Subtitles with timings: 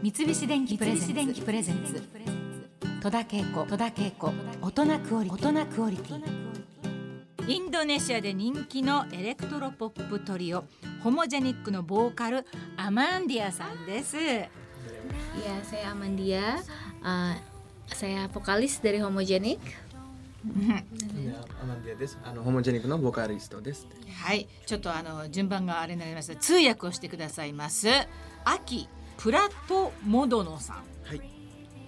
[0.00, 2.00] 三菱電機 presents。
[3.02, 3.66] 戸田恵子。
[3.66, 4.32] 戸田恵子。
[4.62, 6.22] 大人クオリ大人クオリティ。
[7.48, 10.64] インドネシアで人気のエレクトロポップトリオ。
[11.02, 14.16] ホモジェニックのボーカルアマンディアさんです。
[14.16, 14.48] Ya,
[15.64, 16.62] saya Amandia.
[17.02, 17.34] Uh,
[17.88, 19.58] saya vokalis dari Homogenic.
[21.60, 22.16] アマンディアです。
[22.22, 23.88] あのホモジェニックのボーカリストです。
[24.22, 24.46] はい。
[24.64, 26.36] ちょっとあの順番があれになりました。
[26.36, 27.88] 通訳をしてくださいます。
[28.44, 28.88] 秋
[29.18, 31.20] プラトモドノさんはい。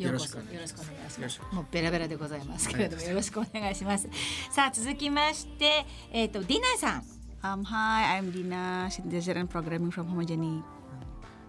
[0.02, 1.40] ようこそよろしくお願いします。
[1.52, 4.08] もうベラベラでございますけれどもよろしくお願いします。
[4.50, 7.04] さあ続きましてえっ、とディナさん
[7.42, 10.62] Um, hi, I'm Dina, synthesizer and programming from Homogenic.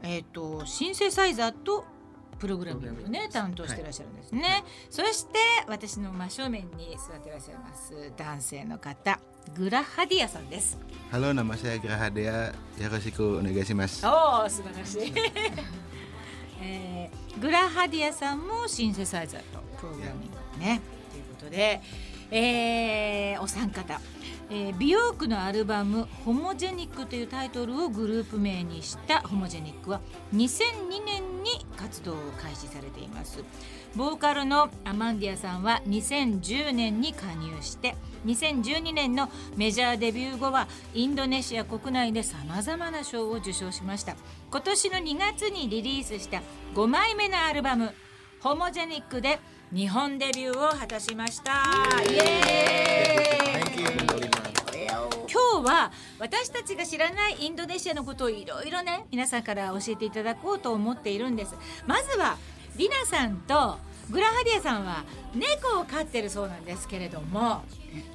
[0.03, 1.83] えっ、とシンセサイザーと
[2.39, 4.63] プログラミングをね担当していらっしゃるんですね。
[4.89, 9.19] そして私の真正面に座っていらっしゃいます男性の方
[9.55, 10.77] グラハディアさんです。
[11.11, 12.53] Halo, nama saya Grahadea.
[12.79, 14.07] Yoroshiku onegaishimasu.
[14.07, 15.13] おお素晴らしい。
[16.63, 21.81] えーグラハディアさんもシンセサイザーとプログラミングねということで、
[22.29, 23.99] えーお三方、
[24.53, 30.01] えー、美容区のアルバム「ホモジェニック」というタイトルをグループ名にしたホモジェニックは
[30.35, 33.45] 2002年に活動を開始されています。
[33.95, 44.17] ボーカルのアマンディアさんは2010年に加入して2012年のメジャーデビュー後はインドネシア国内でさまざまな賞を受賞しました。
[44.49, 46.41] 今年の2月にリリースした
[46.75, 47.93] 5枚目のアルバム
[48.41, 49.39] 「ホモジェニック」で
[49.71, 51.63] 日本デビューを果たしました。
[52.03, 54.40] イエーイ
[54.87, 61.55] 今日は私たちが知らないインドネシアのことをいろいろね皆さんから教えていただこうと思っているんです。
[61.85, 62.37] まずは
[62.77, 63.77] リナさんと
[64.09, 67.63] グラハディアさんは猫を飼ってるそうなんですけれども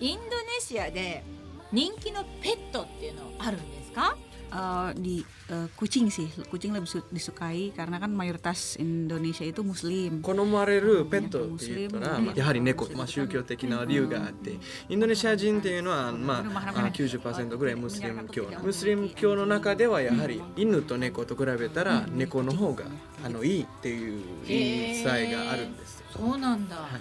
[0.00, 1.24] インドネシアで
[1.72, 4.16] 人気のペットっていうのあるんですか？
[4.46, 10.22] Uh, di uh, kucing sih, kucing lebih su- disukai karena kan mayoritas Indonesia itu Muslim.
[10.22, 14.54] 好まれるペットって言ったら、まあ、やはり猫、まあ、宗教的な理由があって
[14.88, 16.42] インドネシア人っていうのは、まあ、あ
[16.90, 22.84] 90%ぐらいムスリム教ムスリム教の中ではやはり犬と猫と比べたら猫の方が
[23.24, 26.02] あのいいっていう言い伝えがあるんです。
[26.12, 27.00] そうなんだ、はい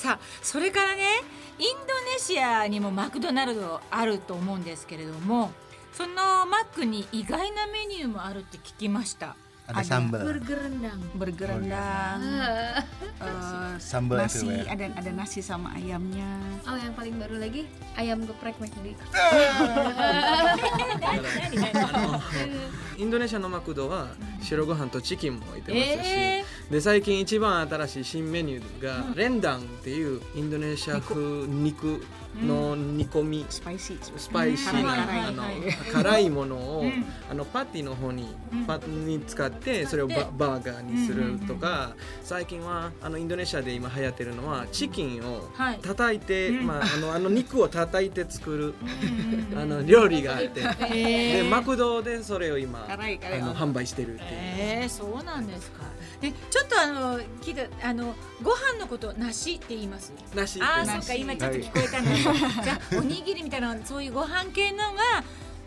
[0.00, 1.02] さあそれからね
[1.58, 5.52] インドネシアにもマクドナルドあると思うんですけれども
[5.92, 9.36] そのマックに意外なメニューもあるって聞きました。
[9.69, 10.21] Ada sambal.
[10.21, 11.01] Burger rendang.
[11.17, 12.21] Burger rendang,
[13.17, 14.69] uh, Sambal nasi, everywhere.
[14.69, 16.37] ada ada nasi sama ayamnya.
[16.69, 17.65] Oh, yang paling baru lagi
[17.97, 18.93] ayam geprek McD.
[21.01, 21.17] あ
[21.97, 22.21] の
[22.97, 24.07] インドネシアのマクドは
[24.41, 32.05] 白ご飯とチキンも置いてますし、えで最近一番新しい新メニューがレンダンっていうインドネシア風肉
[32.41, 33.97] の煮込み Spicy.
[34.17, 35.55] スパイシーな、辛いあのはい
[35.91, 39.59] 辛いものを、うんあのパティの方に、うんパに使って ah!
[39.86, 45.78] それをババーガーにするとか、最近はあのインドネシアで今流行ってるのはチキンをはい。
[45.80, 46.66] 叩いて、うん。
[46.66, 48.74] まあ、あのあの肉を叩いて作る
[49.52, 50.62] うんあの料理があって。
[50.92, 55.84] えでマクドでそれを今あ辛い辛いの販売してるっていう、えー、そうなんですか。
[56.20, 60.12] で、ちょっとあの聞いたあのご飯のこと梨って言います？
[60.34, 62.10] なしってああ、そなっか今ちょっと聞こえたんだ。
[62.64, 64.84] じゃあおにぎりみたいなそういうご飯系のが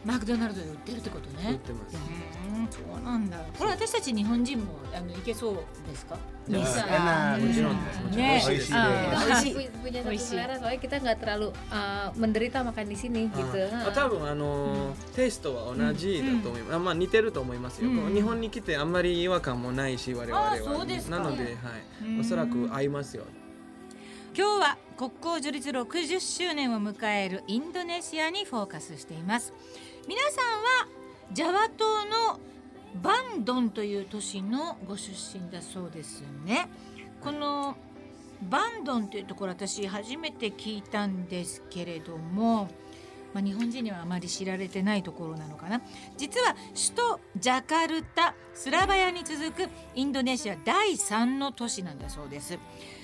[0.06, 1.52] マクドナルドで売ってるってことね。
[1.52, 1.96] 売ってます。
[1.96, 2.02] うん、
[2.70, 3.38] そうなんだ。
[3.58, 5.56] これ私たち日本人もあのいけそう
[5.90, 6.18] ですか
[6.50, 6.60] ？Hmm.
[10.06, 10.60] Oishi Ah.
[10.60, 12.12] soalnya kita nggak terlalu uh,
[13.94, 16.62] 多分あのテイストは同じだと思い。
[16.64, 17.60] ます、あまあ似てると思い。
[17.60, 19.98] ますよ、日本に来てあんまり違和感もない。
[19.98, 21.56] し我々はあそうですかなので、はい、
[22.20, 22.90] おそらく合い。
[22.90, 23.24] ますよ
[24.36, 29.18] 今日は国交樹立60周年を迎えるインドネシアにフォーカスしてい。
[29.24, 29.54] ます
[30.08, 30.88] 皆さんは
[31.32, 32.40] ジャワ島の
[33.02, 36.68] バンドンという都市のご出身だそうですね。
[37.22, 37.76] この
[38.50, 42.68] バンドンというところ私初めて聞いたんですけれども
[43.34, 45.82] まあ、日本人にはあまり知られてないところなのかな。
[46.18, 52.60] 実は首都ジャカルタスラバヤに続くインドネシア第3の都市なんだそうです。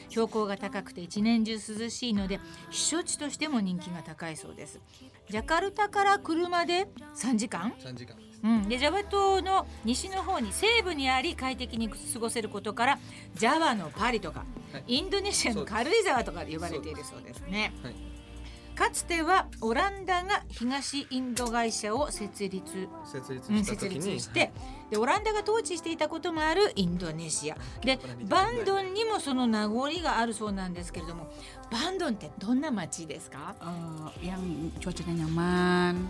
[0.09, 2.39] 標高が高くて一年中涼しいので
[2.71, 4.79] 避暑地としても人気が高いそうです。
[5.29, 12.99] ジャカルタから車で3時間？3時間うん、でジャワ島の西の方に西部にあり快適に過ごせることから
[13.35, 14.83] ジャワのパリとか、はい。
[14.87, 17.73] インドネシアの軽井沢とかで呼ばれているそうですね。
[17.83, 18.08] はい
[18.79, 24.53] かつてはオランダが東インド会社を設立設立した時に、立して
[24.89, 27.99] でオランダが統治していたこともあるインドネシアで
[28.29, 31.29] バンドンにもその名残があるそうなんですけれども
[31.69, 36.07] バンドンってどんな街ですか Eh, yang cuacanya nyaman,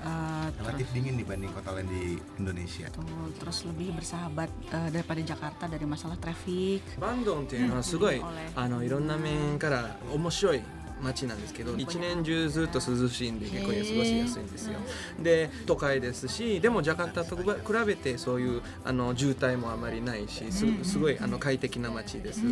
[0.00, 2.88] Eh, relatif dingin dibanding kota lain di Indonesia.
[2.88, 6.80] Betul, terus lebih bersahabat eh, daripada Jakarta dari masalah traffic.
[6.96, 8.26] バンドンっていうのはすごい、うん
[8.56, 10.62] あのいろんな面から面白い
[11.02, 14.78] 街なんですけど一年中ずっと涼しいんで結構過ごしやすいんですよ。
[15.20, 17.44] で都会ですしでもジャカルタと比
[17.86, 22.42] べてそういうあの渋滞もあまりないしすすごいあの快適な街です。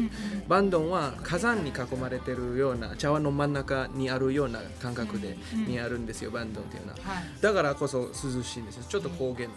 [0.49, 5.37] バンドンは火山に囲まれてるような茶碗の真ん中にあるような感覚で
[5.67, 6.99] にあるんですよバンドンっていうのは。
[7.03, 7.25] はい。
[7.41, 8.85] だからこそ涼しいんですよ。
[8.89, 9.49] ちょっと高原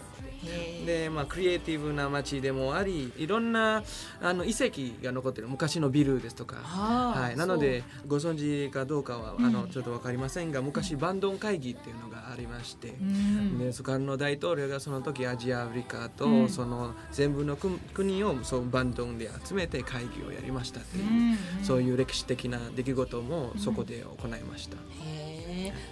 [0.86, 3.82] でで、まあ、クリエイティブな街でもありいろんな
[4.20, 5.48] あの遺跡が残ってる。
[5.48, 13.58] 昔のビルですとか、はい、なのでご存知かどうかはあのちょっと分かりませんが昔バンドン会議っていうのがありまして、うん。
[13.58, 16.48] でそこの大統領がその時アジアアフリカと、うん。
[16.48, 24.76] その全部の国国をそうバンドンで集めて会議をやりましたっていう、うんそういう歴史的な出来事もそこで行いました。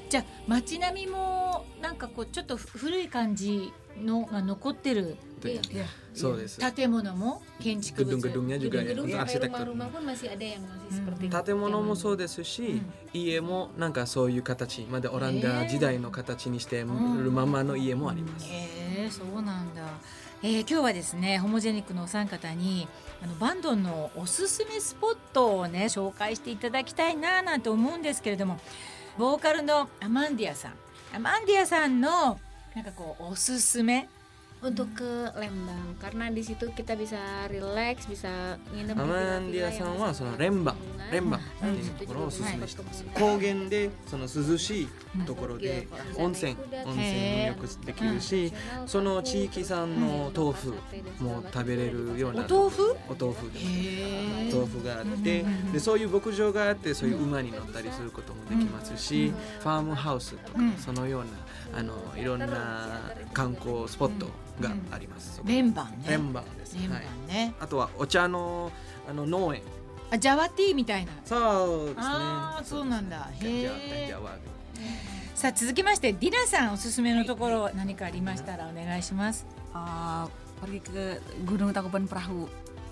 [0.09, 5.17] じゃあ街並みもなんかこうちょっと古い感じのが残ってる。
[5.41, 5.61] で
[6.13, 6.61] そうです。
[6.61, 8.21] 建物も建築物。
[8.21, 12.83] gedung-gedungnya juga ya Gedung-gedung untuk sampai arsitektur rumah-rumah pun masih ada yang masih seperti 建物もそうですし、
[13.15, 19.83] 家もなんかそういう形まだオランダ時代の形にしてるままの家もあります、へえそうなんだ、
[20.43, 22.87] えー今日はですねホモジェニックのお三方に
[23.23, 28.59] あのバンドンのおすすめスポットをね紹介していただきたいななんて思うんですけれども
[29.17, 30.75] ボーカルのアマンディアさん
[31.15, 32.39] アマンディアさんの
[32.75, 34.09] なんかこうおすすめ
[34.61, 37.17] untuk ke Lembang karena di situ kita bisa
[37.49, 40.77] relax bisa nginep アマンディアさんはそのレンバン
[41.11, 44.89] レンバンっていうところをおすすめしてます、高原でその涼しい
[45.27, 48.53] ところで温泉温泉もよくできるし、
[48.87, 50.75] その地域産の豆腐
[51.21, 53.59] も食べれるようなお豆腐お豆腐で
[54.53, 61.29] 豆腐があってでそういう牧場があってそういう馬に乗ったりすることもできますし、ファームハウスとか、うんそのような
[61.81, 64.27] あのいろんな観光スポット
[64.61, 66.05] があります、連番ね。
[66.09, 68.71] 連番です、連番はい、ね、あとはお茶の
[69.09, 69.63] あの農園。
[70.13, 71.13] あジャワティーみたいな。
[71.25, 71.95] そうですね。
[71.99, 73.29] あーそうなんだ。
[73.41, 73.61] へー。
[73.61, 74.21] じゃあじゃあ
[75.35, 79.47] さあ続きましてディナさんおすすめのところ何かありましたらお願いします。
[79.73, 80.29] Uh,
[80.61, 82.45] pergi ke Gunung Tangkuban Perahu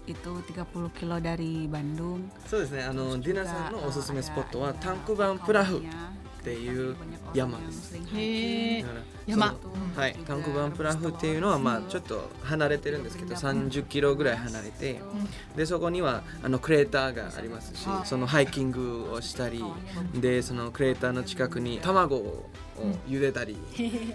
[0.06, 2.25] itu 30 kilo dari Bandung.
[2.47, 2.85] そうですね。
[2.85, 5.82] あのディナさんのおすすめスポットはタンクバンプラフっ
[6.43, 6.97] ていう
[7.35, 7.94] 山です。
[7.94, 8.85] へえ
[9.29, 9.55] 山。
[9.97, 15.01] はい、タンクバンプラフっていうのは、まあ、ちょっと離れてるんですけど30キロぐらい離れて
[15.57, 19.65] でそこにはあのクレーターがありますしそのハイキングをしたり
[20.15, 22.49] でそのクレーターの近くに卵を
[23.09, 23.57] 茹でたり。
[23.77, 23.91] で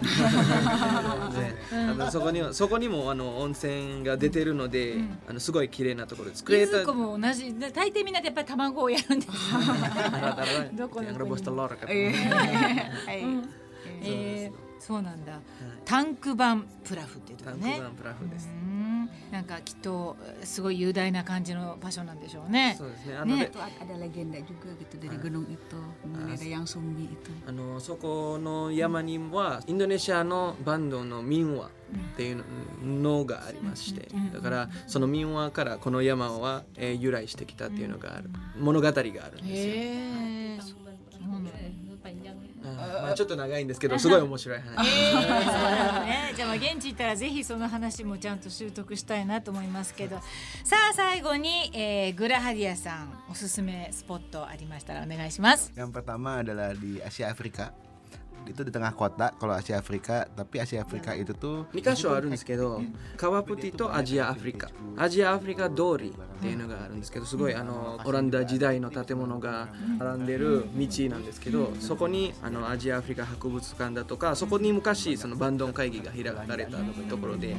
[1.70, 4.96] あのそこにはそこにもあの温泉が出てるので、
[5.28, 6.44] あのすごい綺麗なところです。
[6.44, 9.34] クレいーターも同じで大抵みんなでやっぱり卵をやるんですよ。
[10.72, 11.88] どこの国 telur kan.
[14.06, 15.40] えー、そうなんだ。
[15.86, 17.62] タンクバンプラフっていうとこね。
[17.62, 18.50] タンクバンプラフです。
[18.52, 22.84] うんなんかきっとすごい雄大な感じの場所なんでしょうねそ。
[22.84, 23.16] うですね。
[23.16, 25.58] あので Itu ada legenda juga gitu dari gunung itu.
[26.06, 27.32] Mengenai ada yang sumbi itu.
[27.48, 31.70] あのそこの山にはインドネシアのバンドの民話っ
[32.16, 32.44] ていう
[32.84, 39.28] のがありましてだからその民話からこの山は、えー由来してきたっていうのがある物語があるんですよ。
[39.32, 40.43] へえ。
[43.02, 44.90] まあ、ちょっと長いんですけど すごい面白い話。
[44.90, 50.20] そうだね、じゃあまあ現地行ったらぜひその話もちゃんと習得したいなと思いますけど
[50.64, 55.72] さあ最後に、えーグラハディアさんおすすめスポットありましたらお願いします。
[55.76, 57.83] Yang pertama adalah di Asia Afrika.
[58.46, 62.82] Itu di tengah kota kalau Asia Afrika, tapi Asia Afrika itu tuh 2箇所あるんですけど
[63.16, 77.56] カワプティとアジアアフリカアジアアフリカ通りっていうのがあるんですけどすごいあのオランダ時代の建物が並んでる道なんですけどそこにあのアジアアフリカ博物館だとかそこに昔そのバンドン会議が開かれたところで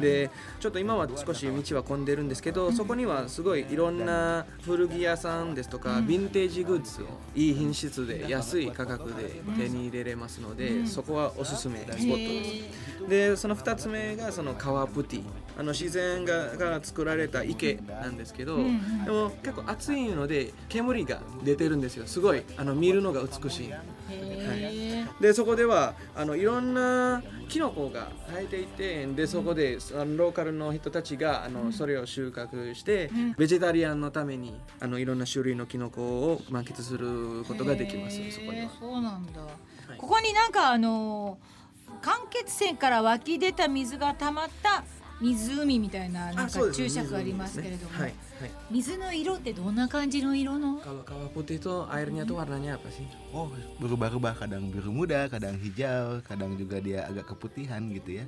[0.00, 0.30] で
[0.60, 13.08] ちょっと今は少し道は混んでるんですけどそこにはすごいいろんな古着屋さんですとかヴィンテージグッズをいい品質で安い価格で手に入れれますのでそこはおすすめスポットです。
[13.08, 15.22] でその2つ目がその川プティ。
[15.58, 18.62] あの自然がから作られた池なんですけど、で
[19.10, 22.06] も結構暑いので煙が出てるんですよ。
[22.06, 23.80] すごいあの見るのが美しい、はい、
[25.20, 38.70] でそこではあのいろんなキノコが生えていてでそこであのローカルの人たちがあのそれを収穫して、ベジタリアンのためにあのいろんな種類のキノコを満喫することができますそこには。
[38.78, 39.40] そうなんだ、
[39.96, 41.38] ここになんかあの
[42.02, 44.84] 間欠泉から湧き出た水が溜まった
[45.20, 47.92] 湖みたいななんか注釈ありますけれども、
[48.38, 53.02] はいはい水の色ってどんな感じの色の kalau kawah putih itu airnya tuh warnanya apa sih
[53.34, 53.50] Oh,
[53.82, 58.24] berubah-ubah kadang biru muda, kadang hijau, kadang juga dia agak keputihan gitu ya.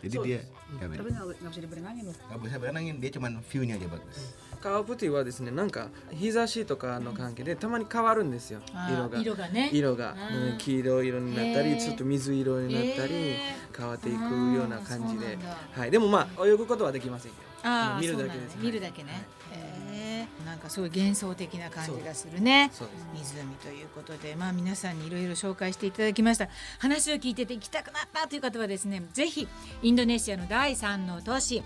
[0.00, 0.40] Jadi So- dia
[0.80, 0.96] ya, Ben.
[0.96, 2.16] Tapi nggak nggak bisa diberenangin loh.
[2.16, 4.16] nggak bisa berenangin, dia cuman view-nya aja bagus.
[4.60, 13.38] 川プティはですねなんか日差しとかの関係でたまに変わるんですよあー色が色がね色がうんうん黄色色になったへーりちょっと水色になったりへ
[13.74, 20.46] 変わっていくような感じでうんそうなんだはいでもまあ泳ぐことはできませんよあー見るだけそうなんです見るだけね、へー。
[20.46, 22.70] なんかすごい幻想的な感じがするね。
[23.14, 26.48] 湖ということで、まあ、皆さんにいろいろ紹介していただきました。
[26.78, 29.46] 話を聞いてて行きたくなったという方はですねぜひ
[29.82, 31.62] インドネシアの第3の都市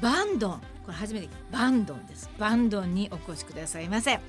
[0.00, 0.60] バンドン。
[0.84, 2.28] これ初めてバンドンです。
[2.38, 4.20] バンドンにお越しくださいませ。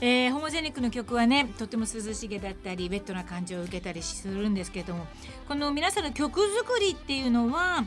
[0.00, 5.06] えーホモジェニックの曲はねとても涼しげだったりベッドな感じを受けたりするんですけれども
[5.48, 7.84] この皆さんの曲作りっていうのは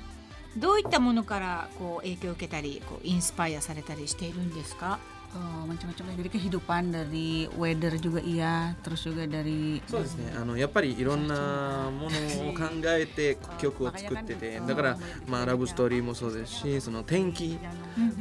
[0.58, 5.00] どういったものからこう影響を受けたりこうインスパイアされたりしているんですか？
[5.32, 6.16] Oh, macam-macam lah.
[6.20, 14.98] dari kehidupan dari weather juga iya terus juga dari そうですねあのやっぱりいろんなものを考えて曲を作っててだから
[15.28, 17.58] まあラブストーリーもそうですしその天気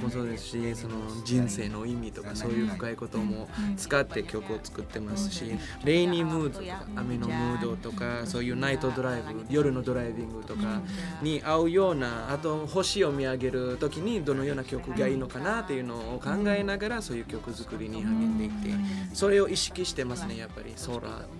[0.00, 10.80] もそうですしその人生の意味とかそういう深いことも使って曲を作ってますしレイニームードとか雨のムードとかそういうナイトドライブ夜のドライビングとか
[11.22, 18.74] に合うようなあと星を見上げる時にどのような曲がいいのかなっていうのを考えながらそういう曲作りに励んでいて
[19.14, 20.74] それを意識してますねやっぱり。
[20.74, 20.90] 空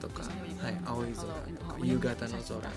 [0.01, 2.69] とか、はい、青い空とか夕方の空とかそういう感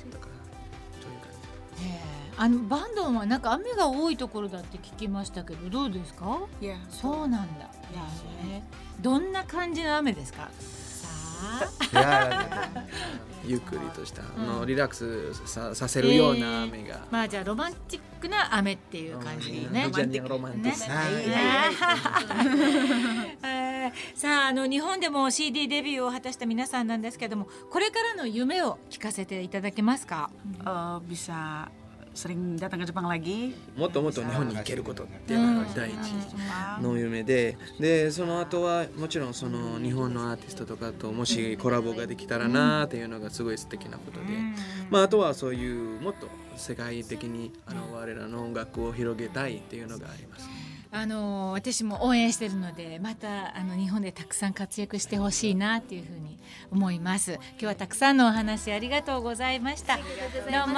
[1.77, 1.85] じ。
[1.85, 2.01] え。
[2.19, 7.65] ーあのバンドンはなんか雨が多いところだって聞きましたけどどうですか？ya そうなんだ、
[8.43, 8.63] ね。
[9.01, 10.49] どんな感じの雨ですか？
[10.59, 11.07] さ
[11.93, 11.99] あ。
[12.01, 12.49] Ya,
[13.45, 19.85] ゆっくりとした、あのリラックスささせるような雨が、まあじゃあロマンチックな雨っていう感じね。
[19.87, 20.85] hujan yang romantis
[23.43, 30.29] えーさああの日本でも CD デビューを果たした皆さんなんですけどもこれからの夢を聞かせていただけますか
[30.63, 31.67] ？eh, bisa
[32.13, 33.53] sering datang ke Jepang lagi.
[33.75, 35.97] もっともっと日本に行けることっていうのが第一
[36.81, 44.25] の夢ででその後はもちろんその日本のアーティストとかともしコラボができたらなっていうのがすごい素敵なことで、
[44.89, 50.47] まあ、あとはそういうもっと世界的にあの我らの音楽を広げたいっていうのがあります。
[50.95, 56.37] あの私も応援してるのでまたあの日本でたくさん活躍してほしいなっていうふうに
[56.71, 57.33] 思います。
[57.33, 59.97] 今日はたくさんのお話ありがとうございました。
[59.97, 60.03] どう
[60.67, 60.75] も。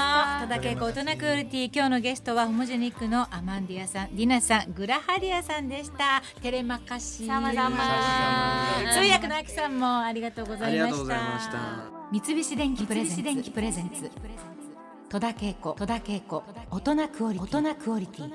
[0.48, 6.24] 戸田恵子大人クオリティ今日のゲストはホモジェニックのアマンディアさんディナさんグラハリアさんでした。
[6.41, 7.77] テレマカシさまざま
[8.93, 11.91] 通訳のあきさんもありがとうございました。
[12.12, 14.10] 三菱電機プレゼンツ。
[15.10, 15.74] 戸田恵子。
[15.74, 16.41] 戸田恵子。
[16.72, 17.39] 大人クオリ
[18.07, 18.31] ティ